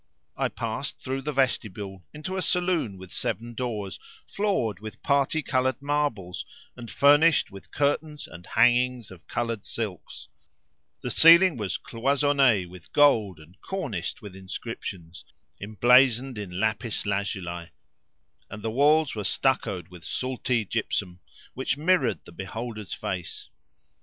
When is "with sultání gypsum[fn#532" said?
19.89-21.19